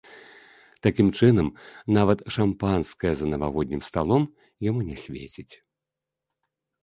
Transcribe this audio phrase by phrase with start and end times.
[0.85, 1.47] Такім чынам,
[1.97, 4.23] нават шампанскае за навагоднім сталом
[4.69, 5.51] яму не свеціць.